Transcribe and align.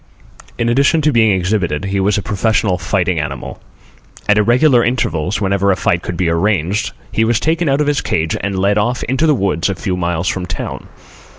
In 0.57 0.67
addition 0.67 1.01
to 1.01 1.11
being 1.11 1.31
exhibited 1.31 1.85
he 1.85 1.99
was 1.99 2.17
a 2.17 2.23
professional 2.23 2.79
fighting 2.79 3.19
animal. 3.19 3.61
At 4.27 4.39
irregular 4.39 4.83
intervals, 4.83 5.39
whenever 5.39 5.69
a 5.71 5.75
fight 5.75 6.01
could 6.01 6.17
be 6.17 6.27
arranged, 6.27 6.91
he 7.11 7.23
was 7.23 7.39
taken 7.39 7.69
out 7.69 7.81
of 7.81 7.85
his 7.85 8.01
cage 8.01 8.35
and 8.41 8.57
led 8.57 8.79
off 8.79 9.03
into 9.03 9.27
the 9.27 9.35
woods 9.35 9.69
a 9.69 9.75
few 9.75 9.95
miles 9.95 10.27
from 10.27 10.47
town. 10.47 10.87